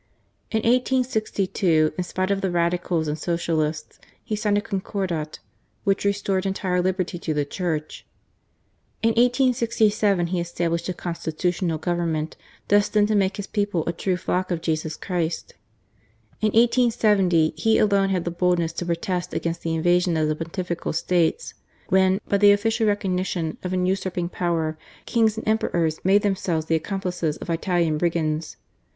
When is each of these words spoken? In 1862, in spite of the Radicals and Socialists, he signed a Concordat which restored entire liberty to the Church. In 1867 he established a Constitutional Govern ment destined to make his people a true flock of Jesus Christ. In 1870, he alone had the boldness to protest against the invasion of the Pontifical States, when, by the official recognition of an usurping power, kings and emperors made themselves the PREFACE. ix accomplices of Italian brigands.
In 0.49 0.61
1862, 0.63 1.93
in 1.95 2.03
spite 2.03 2.31
of 2.31 2.41
the 2.41 2.49
Radicals 2.49 3.07
and 3.07 3.19
Socialists, 3.19 3.99
he 4.23 4.35
signed 4.35 4.57
a 4.57 4.61
Concordat 4.61 5.37
which 5.83 6.05
restored 6.05 6.43
entire 6.47 6.81
liberty 6.81 7.19
to 7.19 7.35
the 7.35 7.45
Church. 7.45 8.07
In 9.03 9.09
1867 9.09 10.25
he 10.25 10.39
established 10.39 10.89
a 10.89 10.95
Constitutional 10.95 11.77
Govern 11.77 12.13
ment 12.13 12.35
destined 12.67 13.09
to 13.09 13.15
make 13.15 13.37
his 13.37 13.45
people 13.45 13.83
a 13.85 13.93
true 13.93 14.17
flock 14.17 14.49
of 14.49 14.61
Jesus 14.63 14.97
Christ. 14.97 15.53
In 16.41 16.47
1870, 16.47 17.53
he 17.55 17.77
alone 17.77 18.09
had 18.09 18.25
the 18.25 18.31
boldness 18.31 18.73
to 18.73 18.85
protest 18.87 19.35
against 19.35 19.61
the 19.61 19.75
invasion 19.75 20.17
of 20.17 20.27
the 20.27 20.35
Pontifical 20.35 20.93
States, 20.93 21.53
when, 21.89 22.19
by 22.27 22.39
the 22.39 22.51
official 22.51 22.87
recognition 22.87 23.59
of 23.61 23.71
an 23.71 23.85
usurping 23.85 24.29
power, 24.29 24.79
kings 25.05 25.37
and 25.37 25.47
emperors 25.47 25.99
made 26.03 26.23
themselves 26.23 26.65
the 26.65 26.73
PREFACE. 26.73 26.81
ix 26.81 26.87
accomplices 26.87 27.37
of 27.37 27.51
Italian 27.51 27.99
brigands. 27.99 28.57